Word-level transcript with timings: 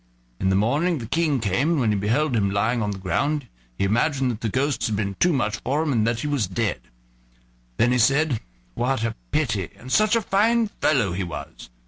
In 0.39 0.49
the 0.49 0.55
morning 0.55 0.97
the 0.97 1.05
King 1.05 1.39
came, 1.39 1.69
and 1.73 1.79
when 1.79 1.91
he 1.91 1.95
beheld 1.99 2.35
him 2.35 2.49
lying 2.49 2.81
on 2.81 2.89
the 2.89 2.97
ground 2.97 3.45
he 3.77 3.83
imagined 3.83 4.39
the 4.39 4.49
ghosts 4.49 4.87
had 4.87 4.95
been 4.95 5.13
too 5.19 5.31
much 5.31 5.57
for 5.57 5.83
him, 5.83 5.91
and 5.93 6.07
that 6.07 6.21
he 6.21 6.27
was 6.27 6.47
dead. 6.47 6.81
Then 7.77 7.91
he 7.91 7.99
said: 7.99 8.39
"What 8.73 9.03
a 9.03 9.13
pity! 9.29 9.69
and 9.77 9.91
such 9.91 10.15
a 10.15 10.21
fine 10.23 10.69
fellow 10.69 11.11
he 11.11 11.23
was." 11.23 11.69